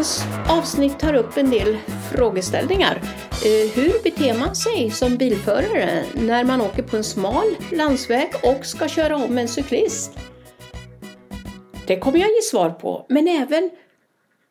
[0.00, 1.78] Veckans avsnitt tar upp en del
[2.12, 3.00] frågeställningar.
[3.44, 8.66] Eh, hur beter man sig som bilförare när man åker på en smal landsväg och
[8.66, 10.18] ska köra om en cyklist?
[11.86, 13.70] Det kommer jag ge svar på, men även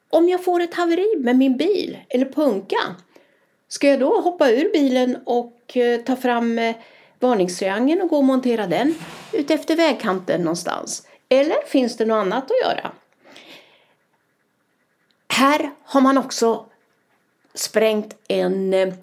[0.10, 2.96] om jag får ett haveri med min bil eller punka.
[3.68, 6.76] Ska jag då hoppa ur bilen och eh, ta fram eh,
[7.20, 8.96] varningstriangeln och gå och montera den
[9.32, 11.08] utefter vägkanten någonstans?
[11.30, 12.92] Eller finns det något annat att göra?
[15.34, 16.66] Här har man också
[17.54, 18.94] sprängt en eh,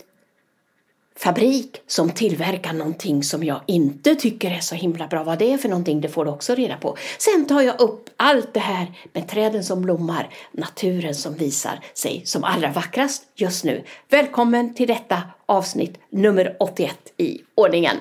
[1.17, 5.25] fabrik som tillverkar någonting som jag inte tycker är så himla bra.
[5.25, 6.97] Vad det är för någonting, det får du också reda på.
[7.19, 12.23] Sen tar jag upp allt det här med träden som blommar, naturen som visar sig
[12.25, 13.85] som allra vackrast just nu.
[14.09, 17.97] Välkommen till detta avsnitt nummer 81 i ordningen.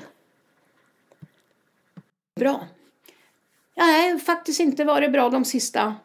[2.40, 2.68] Bra.
[3.76, 5.96] Nej, faktiskt inte varit bra de sista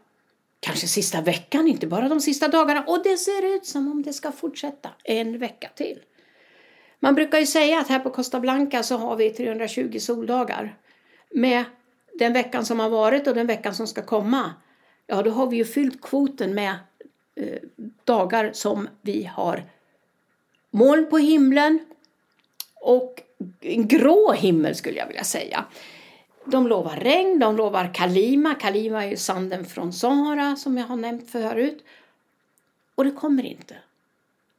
[0.61, 2.85] kanske sista veckan, inte bara de sista dagarna.
[2.87, 5.99] Och det ser ut som om det ska fortsätta en vecka till.
[7.01, 10.77] Man brukar ju säga att här på Costa Blanca så har vi 320 soldagar.
[11.31, 11.65] Med
[12.19, 14.55] den veckan som har varit och den veckan som ska komma.
[15.07, 16.75] Ja, då har vi ju fyllt kvoten med
[17.35, 17.59] eh,
[18.05, 19.65] dagar som vi har
[20.71, 21.79] moln på himlen
[22.75, 23.23] och
[23.61, 25.65] en grå himmel skulle jag vilja säga.
[26.45, 28.55] De lovar regn, de lovar kalima.
[28.55, 31.85] Kalima är ju sanden från Sahara som jag har nämnt förut.
[32.95, 33.77] Och det kommer inte.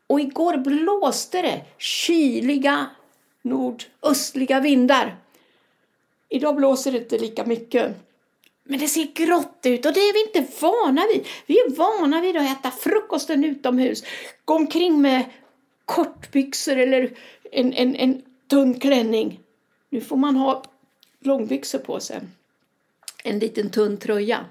[0.08, 2.90] Och igår blåste det kyliga
[3.42, 5.16] nordöstliga vindar.
[6.30, 7.96] Idag blåser det inte lika mycket.
[8.64, 11.28] Men det ser grått ut och det är vi inte vana vid.
[11.46, 14.04] Vi är vana vid att äta frukosten utomhus,
[14.46, 15.24] gå omkring med
[15.86, 17.18] kortbyxor eller
[17.52, 19.40] en, en, en tunn klänning.
[19.90, 20.64] Nu får man ha
[21.22, 22.20] långbyxor på sig.
[23.24, 24.46] En liten tunn tröja.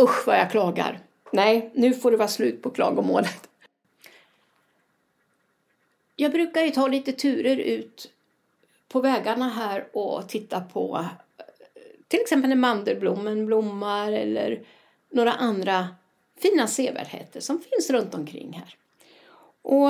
[0.00, 1.00] Usch vad jag klagar.
[1.32, 3.48] Nej, nu får det vara slut på klagomålet.
[6.16, 8.10] Jag brukar ju ta lite turer ut
[8.88, 11.06] på vägarna här och titta på
[11.38, 11.44] eh,
[12.08, 14.62] till exempel när mandelblommen blommar eller
[15.10, 15.88] några andra
[16.38, 18.76] fina sevärdheter som finns runt omkring här.
[19.62, 19.88] Och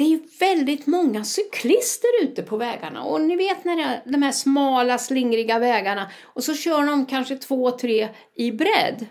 [0.00, 4.22] det är väldigt många cyklister ute på vägarna och ni vet när det är de
[4.22, 9.06] här smala slingriga vägarna och så kör de kanske två, tre i bredd.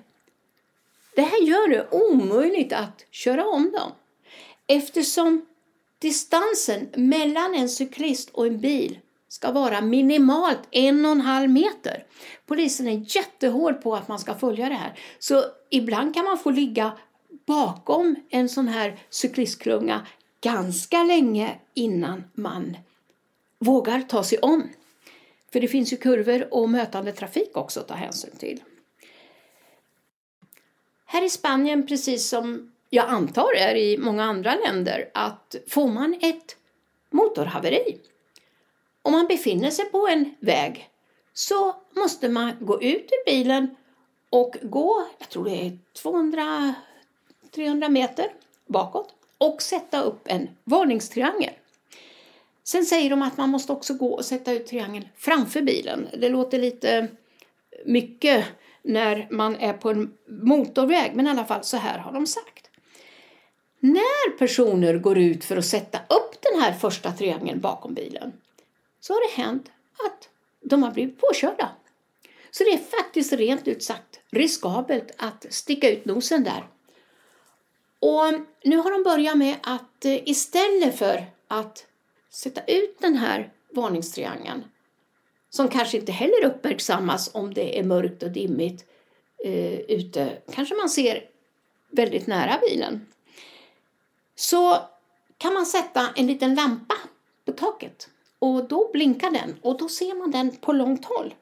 [1.15, 3.91] Det här gör det omöjligt att köra om dem
[4.67, 5.45] eftersom
[5.99, 12.03] distansen mellan en cyklist och en bil ska vara minimalt en och en halv meter.
[12.45, 14.99] Polisen är jättehård på att man ska följa det här.
[15.19, 16.91] Så ibland kan man få ligga
[17.45, 20.05] bakom en sån här cyklistklunga
[20.41, 22.77] ganska länge innan man
[23.59, 24.69] vågar ta sig om.
[25.51, 28.63] För det finns ju kurvor och mötande trafik också att ta hänsyn till.
[31.05, 36.19] Här i Spanien, precis som jag antar är i många andra länder, att får man
[36.21, 36.55] ett
[37.09, 37.99] motorhaveri
[39.01, 40.89] om man befinner sig på en väg
[41.33, 43.75] så måste man gå ut ur bilen
[44.29, 45.77] och gå, jag tror det är
[47.53, 48.25] 200-300 meter
[48.67, 51.53] bakåt och sätta upp en varningstriangel.
[52.63, 56.07] Sen säger de att man måste också gå och sätta ut triangeln framför bilen.
[56.17, 57.07] Det låter lite
[57.85, 58.45] mycket
[58.81, 62.69] när man är på en motorväg, men i alla fall så här har de sagt.
[63.79, 68.33] När personer går ut för att sätta upp den här första triangeln bakom bilen
[68.99, 69.71] så har det hänt
[70.05, 70.29] att
[70.61, 71.69] de har blivit påkörda.
[72.51, 76.63] Så det är faktiskt rent ut sagt riskabelt att sticka ut nosen där
[77.99, 78.33] och
[78.63, 81.85] nu har de börjat med att eh, istället för att
[82.29, 84.63] sätta ut den här varningstriangeln
[85.49, 88.85] som kanske inte heller uppmärksammas om det är mörkt och dimmigt
[89.45, 91.23] eh, ute, kanske man ser
[91.91, 93.05] väldigt nära bilen,
[94.35, 94.77] så
[95.37, 96.95] kan man sätta en liten lampa
[97.45, 98.09] på taket
[98.39, 101.33] och då blinkar den och då ser man den på långt håll.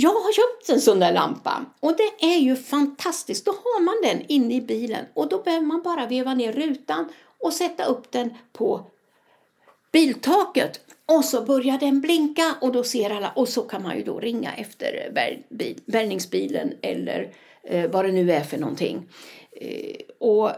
[0.00, 3.44] Jag har köpt en sån där lampa och det är ju fantastiskt.
[3.44, 7.08] Då har man den inne i bilen och då behöver man bara veva ner rutan
[7.38, 8.90] och sätta upp den på
[9.92, 14.04] biltaket och så börjar den blinka och då ser alla och så kan man ju
[14.04, 15.10] då ringa efter
[15.86, 19.08] bärgningsbilen eller eh, vad det nu är för någonting.
[19.52, 20.50] Eh, och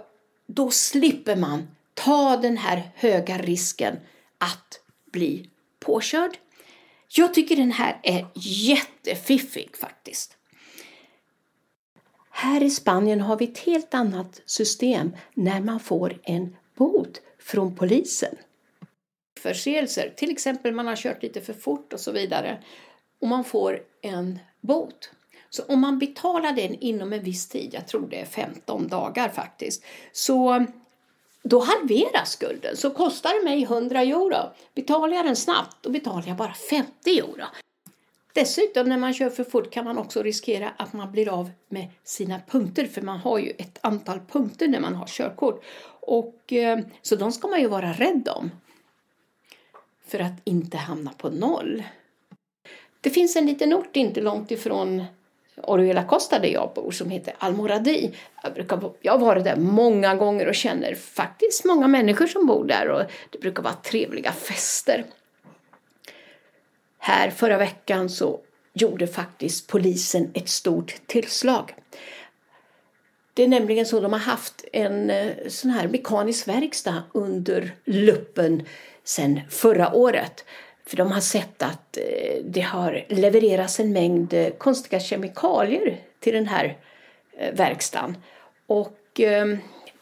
[0.47, 3.97] då slipper man ta den här höga risken
[4.39, 4.81] att
[5.13, 6.39] bli påkörd
[7.13, 10.37] jag tycker den här är jättefiffig faktiskt.
[12.31, 17.77] Här i Spanien har vi ett helt annat system när man får en bot från
[17.77, 18.35] polisen.
[19.41, 22.63] Förseelser, till exempel man har kört lite för fort och så vidare
[23.21, 25.11] och man får en bot.
[25.51, 29.29] Så om man betalar den inom en viss tid, jag tror det är 15 dagar
[29.29, 30.67] faktiskt, så
[31.43, 32.77] då halveras skulden.
[32.77, 34.53] Så kostar det mig 100 euro.
[34.75, 37.45] Betalar jag den snabbt, då betalar jag bara 50 euro.
[38.33, 41.89] Dessutom när man kör för fort kan man också riskera att man blir av med
[42.05, 45.65] sina punkter för man har ju ett antal punkter när man har körkort.
[46.01, 48.51] Och, eh, så de ska man ju vara rädd om
[50.07, 51.83] för att inte hamna på noll.
[53.01, 55.05] Det finns en liten ort inte långt ifrån
[55.63, 58.15] Orihuela Costa där jag bor som heter Almoradi.
[58.43, 62.65] Jag, brukar, jag har varit där många gånger och känner faktiskt många människor som bor
[62.65, 65.05] där och det brukar vara trevliga fester.
[66.99, 68.41] Här förra veckan så
[68.73, 71.75] gjorde faktiskt polisen ett stort tillslag.
[73.35, 78.67] Det är nämligen så de har haft en eh, sån här mekanisk verkstad under luppen
[79.05, 80.45] sedan förra året.
[80.87, 86.35] För de har sett att eh, det har levererats en mängd eh, konstiga kemikalier till
[86.35, 86.77] den här
[87.39, 88.17] eh, verkstaden.
[88.67, 89.47] Och eh,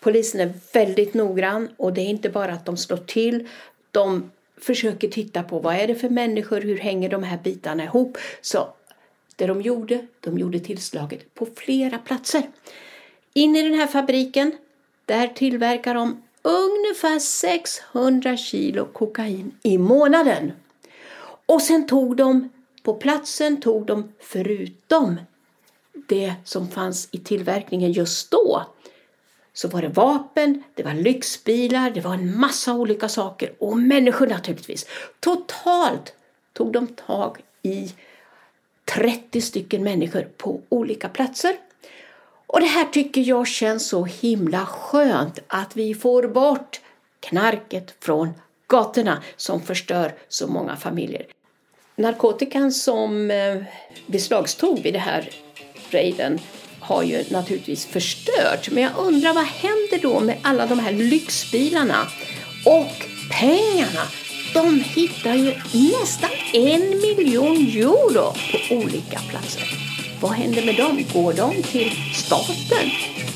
[0.01, 3.49] polisen är väldigt noggrann och det är inte bara att de slår till.
[3.91, 4.31] De
[4.61, 8.19] försöker titta på vad är det för människor, hur hänger de här bitarna ihop.
[8.41, 8.69] Så
[9.37, 12.43] det de gjorde, de gjorde tillslaget på flera platser.
[13.35, 14.53] In i den här fabriken,
[15.05, 20.53] där tillverkar de ungefär 600 kilo kokain i månaden.
[21.49, 22.49] Och sen tog de,
[22.83, 25.21] på platsen tog de förutom
[26.09, 28.67] det som fanns i tillverkningen just då,
[29.53, 34.27] så var det vapen, det var lyxbilar, det var en massa olika saker och människor
[34.27, 34.87] naturligtvis.
[35.21, 36.15] Totalt
[36.53, 37.93] tog de tag i
[38.85, 41.57] 30 stycken människor på olika platser.
[42.47, 46.81] Och det här tycker jag känns så himla skönt att vi får bort
[47.21, 48.33] knarket från
[48.67, 51.27] gatorna som förstör så många familjer.
[51.99, 53.57] Narkotikan som eh,
[54.07, 55.31] beslagstog vid det här
[55.91, 56.39] raiden
[56.81, 58.71] har ju naturligtvis förstört.
[58.71, 62.07] Men jag undrar vad händer då med alla de här lyxbilarna
[62.67, 63.07] och
[63.41, 64.03] pengarna?
[64.55, 69.63] De hittar ju nästan en miljon euro på olika platser.
[70.21, 71.05] Vad händer med dem?
[71.13, 72.91] Går de till staten?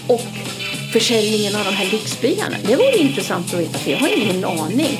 [0.08, 0.26] Och
[0.92, 2.56] försäljningen av de här lyxbilarna?
[2.66, 4.98] Det vore intressant att veta för jag har ingen aning.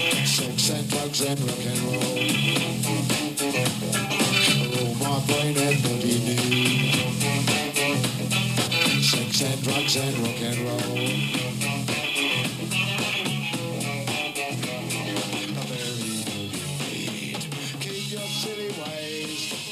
[9.92, 10.98] Drugs and rock and roll.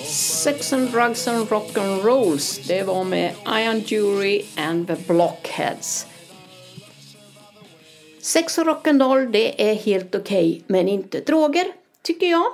[0.05, 6.07] Sex and Drugs and Rock and Rolls, det var med Iron Jury and the Blockheads.
[8.21, 11.67] Sex och rock'n'roll, det är helt okej, okay, men inte droger,
[12.03, 12.47] tycker jag.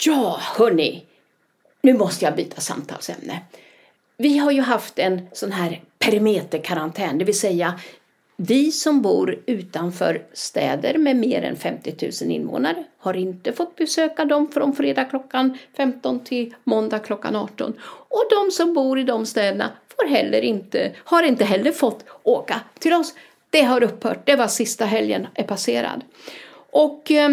[0.00, 1.06] Ja, hörni,
[1.82, 3.40] nu måste jag byta samtalsämne.
[4.18, 7.80] Vi har ju haft en sån här perimeterkarantän, det vill säga
[8.40, 14.24] vi som bor utanför städer med mer än 50 000 invånare har inte fått besöka
[14.24, 17.72] dem från fredag klockan 15 till måndag klockan 18.
[18.08, 22.60] Och de som bor i de städerna får heller inte, har inte heller fått åka
[22.78, 23.14] till oss.
[23.50, 26.04] Det har upphört, det var sista helgen är passerad.
[26.70, 27.30] Och eh,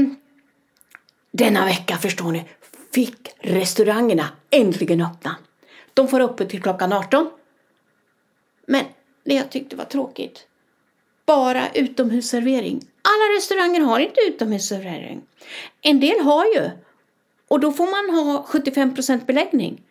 [1.31, 2.43] denna vecka, förstår ni,
[2.93, 5.35] fick restaurangerna äntligen öppna.
[5.95, 7.29] De får öppet till klockan 18.
[8.65, 8.85] Men
[9.23, 10.47] det jag tyckte var tråkigt,
[11.25, 12.81] bara utomhusservering.
[13.01, 15.21] Alla restauranger har inte utomhusservering.
[15.81, 16.69] En del har ju.
[17.47, 19.81] Och då får man ha 75% beläggning.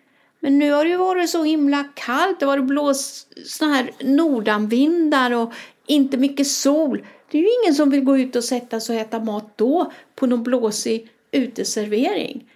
[0.40, 2.40] Men nu har det ju varit så himla kallt.
[2.40, 5.52] Det har varit blåst såna här nordanvindar och
[5.87, 7.06] inte mycket sol.
[7.30, 9.92] Det är ju ingen som vill gå ut och sätta sig och äta mat då
[10.14, 12.50] på någon blåsig uteservering.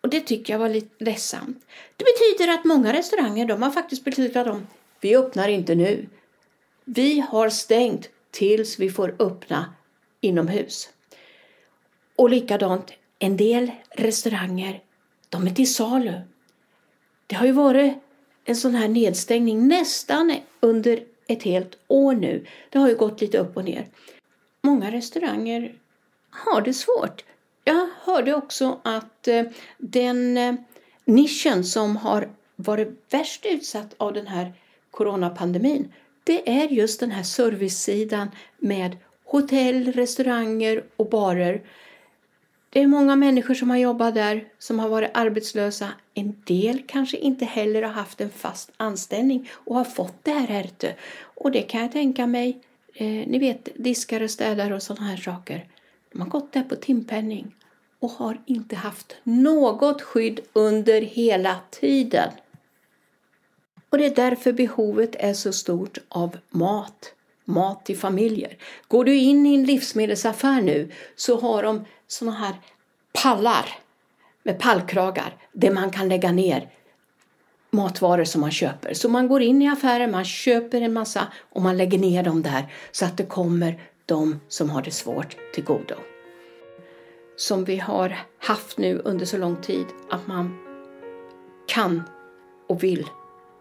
[0.00, 1.66] Och det tycker jag var lite ledsamt.
[1.96, 4.66] Det betyder att många restauranger de har faktiskt beslutat om
[5.00, 6.08] vi öppnar inte nu.
[6.84, 9.74] Vi har stängt tills vi får öppna
[10.20, 10.90] inomhus.
[12.16, 14.82] Och likadant, en del restauranger
[15.28, 16.20] de är till salu.
[17.26, 17.94] Det har ju varit
[18.44, 22.46] en sån här nedstängning nästan under ett helt år nu.
[22.70, 23.86] Det har ju gått lite upp och ner.
[24.62, 25.74] Många restauranger
[26.30, 27.24] har det svårt.
[27.68, 29.44] Jag hörde också att eh,
[29.78, 30.54] den eh,
[31.04, 34.52] nischen som har varit värst utsatt av den här
[34.90, 35.92] coronapandemin
[36.24, 41.62] det är just den här servicesidan med hotell, restauranger och barer.
[42.70, 45.88] Det är många människor som har jobbat där, som har varit arbetslösa.
[46.14, 50.60] En del kanske inte heller har haft en fast anställning och har fått det här
[50.64, 50.94] ärte.
[51.20, 52.60] Och det kan jag tänka mig,
[52.94, 55.68] eh, ni vet diskare, städare och sådana här saker.
[56.12, 57.54] De har gått där på timpenning
[58.00, 62.30] och har inte haft något skydd under hela tiden.
[63.90, 67.12] Och det är därför behovet är så stort av mat,
[67.44, 68.56] mat till familjer.
[68.88, 72.54] Går du in i en livsmedelsaffär nu så har de såna här
[73.12, 73.78] pallar
[74.42, 76.70] med pallkragar där man kan lägga ner
[77.70, 78.94] matvaror som man köper.
[78.94, 82.42] Så man går in i affären, man köper en massa och man lägger ner dem
[82.42, 85.94] där så att det kommer de som har det svårt till godo.
[87.38, 90.58] Som vi har haft nu under så lång tid att man
[91.66, 92.02] kan
[92.66, 93.06] och vill,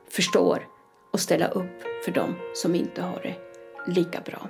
[0.10, 0.68] förstår
[1.12, 3.36] och ställa upp för dem som inte har det
[3.92, 4.48] lika bra.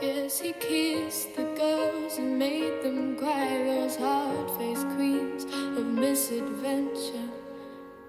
[0.00, 3.64] Guess he kissed the girls and made them cry.
[3.64, 5.44] Those hard-faced queens
[5.78, 7.35] of misadventure.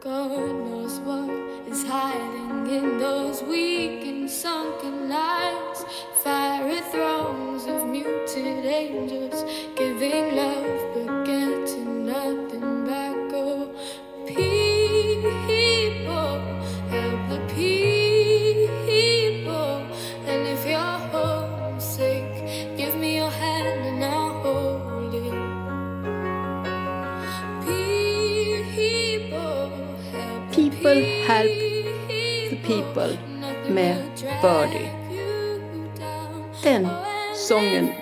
[0.08, 1.30] God knows what
[1.68, 5.84] is hiding in those weak and sunken lines
[6.24, 9.44] Fiery thrones of muted angels
[9.76, 10.67] Giving love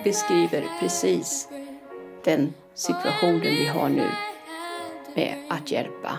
[0.06, 1.48] beskriver precis
[2.24, 4.10] den situationen vi har nu
[5.14, 6.18] med att hjälpa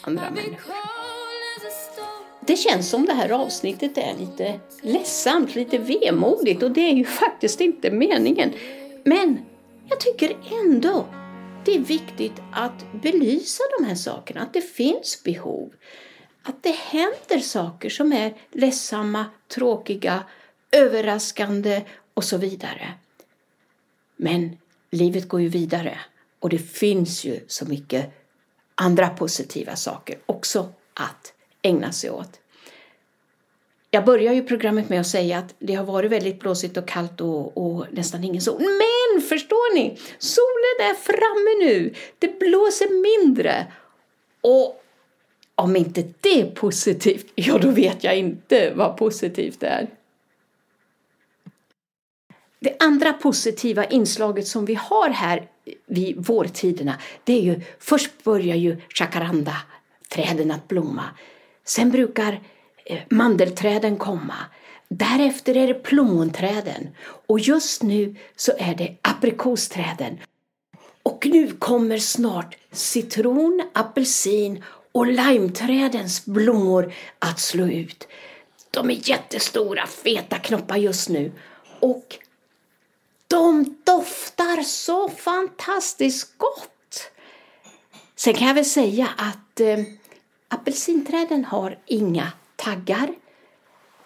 [0.00, 0.74] andra människor.
[2.46, 7.04] Det känns som det här avsnittet är lite ledsamt, lite vemodigt och det är ju
[7.04, 8.52] faktiskt inte meningen.
[9.04, 9.38] Men
[9.88, 11.06] jag tycker ändå
[11.64, 15.72] det är viktigt att belysa de här sakerna, att det finns behov.
[16.42, 20.24] Att det händer saker som är ledsamma, tråkiga,
[20.72, 21.82] överraskande
[22.14, 22.94] och så vidare.
[24.24, 24.56] Men
[24.90, 25.98] livet går ju vidare
[26.40, 28.10] och det finns ju så mycket
[28.74, 32.40] andra positiva saker också att ägna sig åt.
[33.90, 37.20] Jag börjar ju programmet med att säga att det har varit väldigt blåsigt och kallt
[37.20, 38.58] och, och, nästan ingen sol.
[38.60, 39.98] Men förstår ni?
[40.18, 41.94] Solen är framme nu.
[42.18, 43.72] Det blåser mindre.
[44.40, 44.82] Och
[45.54, 49.88] om inte det är positivt, ja då vet jag inte vad positivt är.
[52.64, 55.48] Det andra positiva inslaget som vi har här
[55.86, 59.56] vid vårtiderna, det är ju först börjar ju jacaranda
[60.08, 61.04] träden att blomma.
[61.64, 62.40] Sen brukar
[62.84, 64.34] eh, mandelträden komma.
[64.88, 66.88] Därefter är det plommonträden
[67.26, 70.18] och just nu så är det aprikosträden.
[71.02, 78.08] Och nu kommer snart citron, apelsin och limeträdens blommor att slå ut.
[78.70, 81.32] De är jättestora, feta knoppar just nu
[81.80, 82.18] och
[83.34, 87.10] de doftar så fantastiskt gott.
[88.16, 89.78] Sen kan jag väl säga att eh,
[90.48, 93.14] apelsinträden har inga taggar.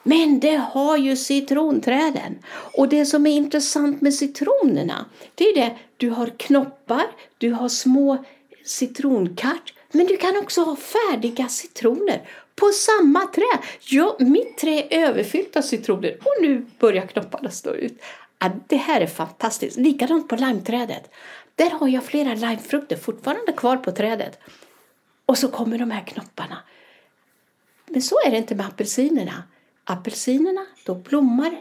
[0.03, 2.39] Men det har ju citronträden.
[2.77, 5.05] Och det som är intressant med citronerna,
[5.35, 7.07] det är det, du har knoppar,
[7.39, 8.25] du har små
[8.65, 13.69] citronkart, men du kan också ha färdiga citroner på samma trä.
[13.81, 18.01] Ja, mitt trä är överfyllt av citroner och nu börjar knopparna stå ut
[18.39, 19.77] att det här är fantastiskt.
[19.77, 21.11] Likadant på limeträdet.
[21.55, 24.39] Där har jag flera limefrukter fortfarande kvar på trädet.
[25.27, 26.59] Och så kommer de här knopparna.
[27.87, 29.43] Men så är det inte med apelsinerna.
[29.85, 31.61] Apelsinerna, då blommar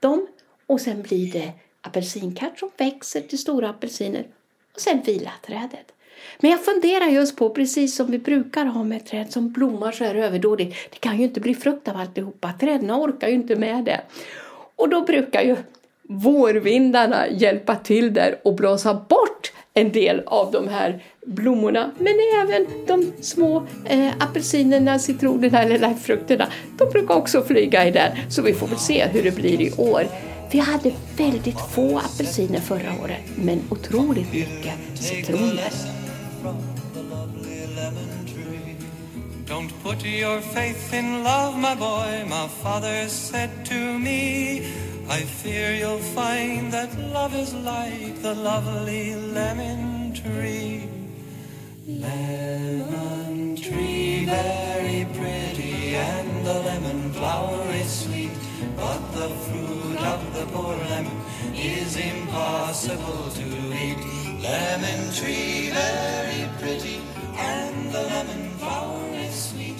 [0.00, 0.26] de
[0.66, 4.26] och sen blir det apelsinkart som växer till stora apelsiner
[4.74, 5.92] och sen vilar trädet.
[6.40, 10.04] Men jag funderar just på, precis som vi brukar ha med träd som blommar så
[10.04, 13.84] här överdådigt, det kan ju inte bli frukt av alltihopa, träden orkar ju inte med
[13.84, 14.00] det.
[14.76, 15.56] Och då brukar ju
[16.10, 21.90] vårvindarna hjälpa till där och blåsa bort en del av de här blommorna.
[21.98, 26.46] Men även de små eh, apelsinerna, citronerna eller limetfrukterna,
[26.78, 28.24] de brukar också flyga i där.
[28.28, 30.06] Så vi får väl se hur det blir i år.
[30.50, 35.72] Vi hade väldigt få apelsiner förra året, men otroligt mycket citroner.
[39.48, 44.62] Don't put your faith in love, my boy, my father said to me.
[45.10, 50.88] I fear you'll find that love is like the lovely lemon tree.
[51.84, 58.30] Lemon tree, very pretty, and the lemon flower is sweet.
[58.76, 61.20] But the fruit of the poor lemon
[61.56, 63.46] is impossible to
[63.82, 63.98] eat.
[64.40, 67.00] Lemon tree, very pretty,
[67.34, 69.79] and the lemon flower is sweet.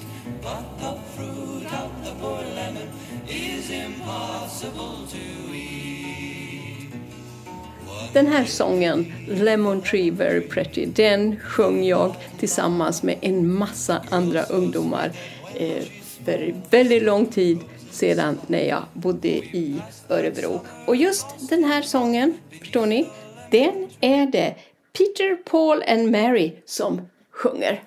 [8.12, 14.42] Den här sången, Lemon Tree Very Pretty, den sjöng jag tillsammans med en massa andra
[14.42, 15.12] ungdomar
[15.54, 15.82] eh,
[16.24, 17.58] för väldigt lång tid
[17.90, 20.60] sedan när jag bodde i Örebro.
[20.86, 23.08] Och just den här sången, förstår ni,
[23.50, 24.54] den är det
[24.98, 27.00] Peter, Paul and Mary som
[27.32, 27.82] sjunger.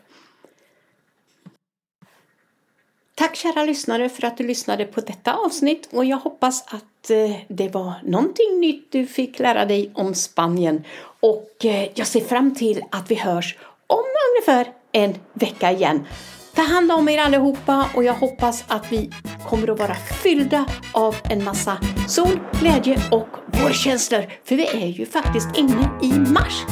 [3.16, 7.36] Tack kära lyssnare för att du lyssnade på detta avsnitt och jag hoppas att eh,
[7.48, 10.84] det var någonting nytt du fick lära dig om Spanien.
[11.20, 16.08] Och eh, jag ser fram till att vi hörs om ungefär en vecka igen.
[16.56, 19.12] Ta hand om er allihopa och jag hoppas att vi
[19.50, 21.78] kommer att vara fyllda av en massa
[22.08, 23.28] sol, glädje och
[23.62, 24.26] vårkänslor.
[24.44, 26.66] För vi är ju faktiskt inne i mars.